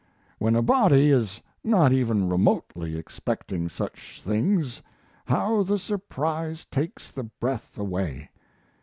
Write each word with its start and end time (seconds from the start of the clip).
When 0.39 0.55
a 0.55 0.63
body 0.63 1.11
is 1.11 1.41
not 1.63 1.93
even 1.93 2.27
remotely 2.27 2.97
expecting 2.97 3.69
such 3.69 4.19
things, 4.25 4.81
how 5.25 5.61
the 5.61 5.77
surprise 5.77 6.65
takes 6.71 7.11
the 7.11 7.25
breath 7.25 7.77
away! 7.77 8.31